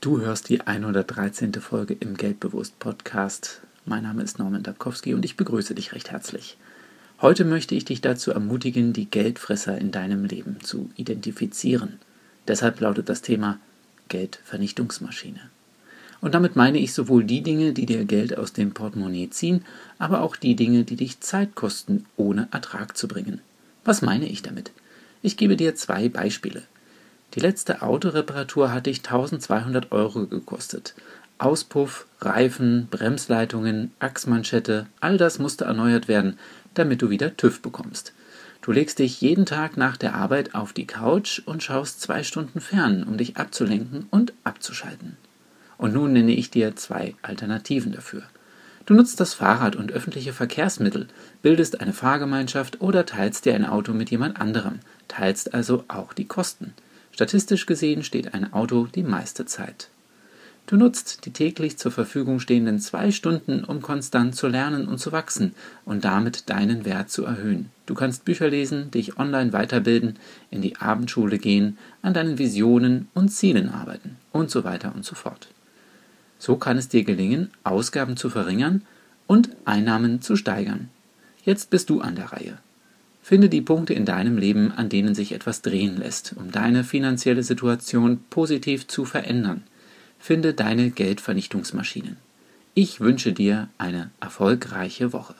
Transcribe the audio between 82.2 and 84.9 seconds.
Reihe. Finde die Punkte in deinem Leben, an